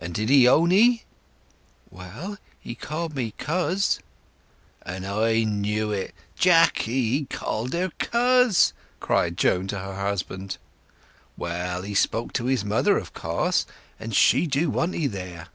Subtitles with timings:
[0.00, 1.04] "And did he own 'ee?"
[1.88, 4.00] "Well—he called me Coz."
[4.82, 6.12] "An' I knew it!
[6.36, 10.58] Jacky—he called her Coz!" cried Joan to her husband.
[11.36, 13.64] "Well, he spoke to his mother, of course,
[14.00, 15.46] and she do want 'ee there."